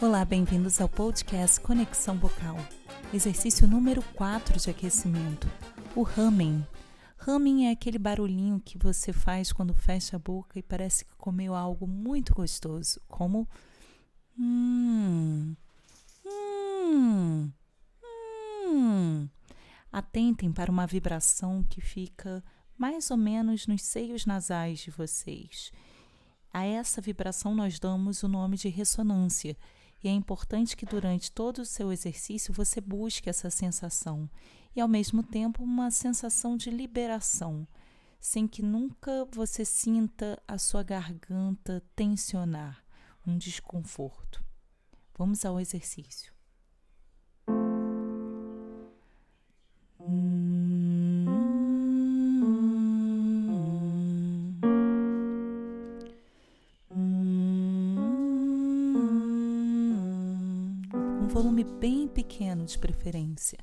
Olá, 0.00 0.24
bem-vindos 0.24 0.80
ao 0.80 0.88
podcast 0.88 1.60
Conexão 1.60 2.16
Vocal. 2.16 2.56
Exercício 3.12 3.66
número 3.66 4.00
4 4.14 4.56
de 4.60 4.70
aquecimento, 4.70 5.50
o 5.96 6.02
humming. 6.02 6.64
Humming 7.26 7.66
é 7.66 7.72
aquele 7.72 7.98
barulhinho 7.98 8.62
que 8.64 8.78
você 8.78 9.12
faz 9.12 9.52
quando 9.52 9.74
fecha 9.74 10.14
a 10.14 10.18
boca 10.20 10.56
e 10.56 10.62
parece 10.62 11.04
que 11.04 11.16
comeu 11.16 11.52
algo 11.52 11.84
muito 11.84 12.32
gostoso, 12.32 13.00
como 13.08 13.48
hum, 14.38 15.56
hum, 16.24 17.50
hum. 18.68 19.28
Atentem 19.90 20.52
para 20.52 20.70
uma 20.70 20.86
vibração 20.86 21.64
que 21.64 21.80
fica 21.80 22.44
mais 22.76 23.10
ou 23.10 23.16
menos 23.16 23.66
nos 23.66 23.82
seios 23.82 24.24
nasais 24.24 24.78
de 24.78 24.92
vocês. 24.92 25.72
A 26.52 26.64
essa 26.64 27.00
vibração 27.00 27.52
nós 27.52 27.80
damos 27.80 28.22
o 28.22 28.28
nome 28.28 28.56
de 28.56 28.68
ressonância 28.68 29.56
e 30.02 30.08
é 30.08 30.12
importante 30.12 30.76
que 30.76 30.86
durante 30.86 31.32
todo 31.32 31.58
o 31.58 31.66
seu 31.66 31.92
exercício 31.92 32.54
você 32.54 32.80
busque 32.80 33.28
essa 33.28 33.50
sensação 33.50 34.30
e, 34.74 34.80
ao 34.80 34.88
mesmo 34.88 35.22
tempo, 35.22 35.62
uma 35.62 35.90
sensação 35.90 36.56
de 36.56 36.70
liberação, 36.70 37.66
sem 38.20 38.46
que 38.46 38.62
nunca 38.62 39.26
você 39.32 39.64
sinta 39.64 40.40
a 40.46 40.56
sua 40.58 40.82
garganta 40.82 41.82
tensionar, 41.96 42.84
um 43.26 43.36
desconforto. 43.36 44.44
Vamos 45.16 45.44
ao 45.44 45.58
exercício. 45.58 46.37
Um 61.28 61.30
volume 61.30 61.62
bem 61.62 62.08
pequeno 62.08 62.64
de 62.64 62.78
preferência. 62.78 63.58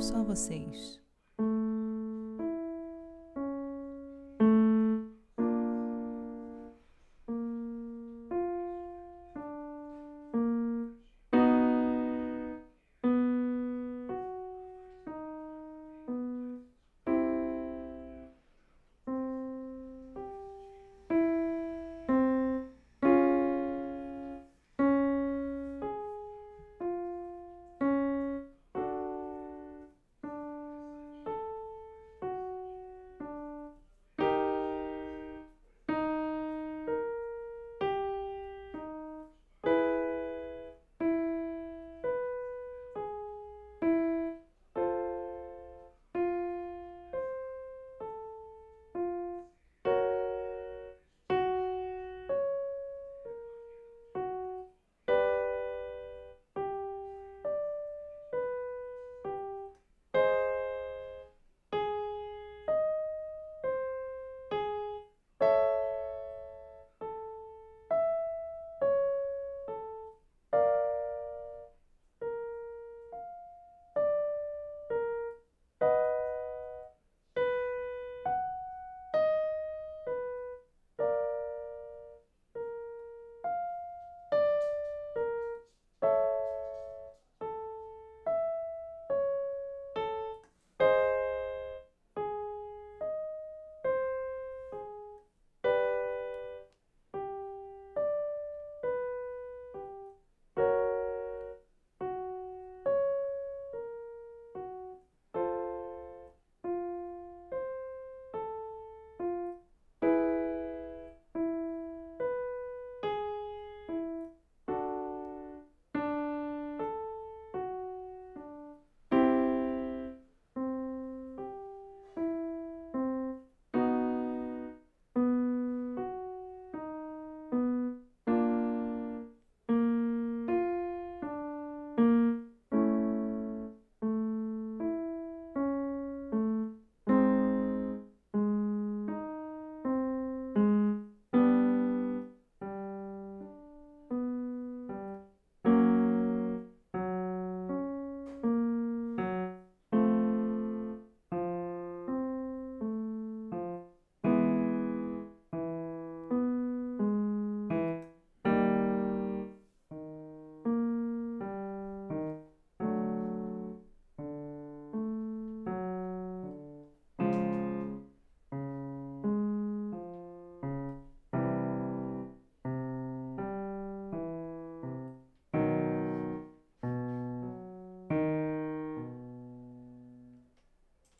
Só 0.00 0.24
vocês. 0.24 1.01